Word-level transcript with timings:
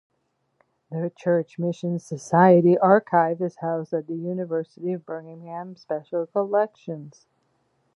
The 0.89 1.11
Church 1.15 1.59
Mission 1.59 1.99
Society 1.99 2.75
Archive 2.75 3.39
is 3.39 3.57
housed 3.57 3.93
at 3.93 4.07
the 4.07 4.15
University 4.15 4.93
of 4.93 5.05
Birmingham 5.05 5.75
Special 5.75 6.25
Collections. 6.25 7.27